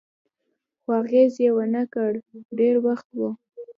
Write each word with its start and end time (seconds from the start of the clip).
خو 0.81 0.89
اغېز 1.01 1.33
یې 1.43 1.49
و 1.55 1.59
نه 1.73 1.83
کړ، 1.93 2.11
د 2.23 2.23
ډېر 2.59 2.75
وخت 2.87 3.07
و. 3.19 3.21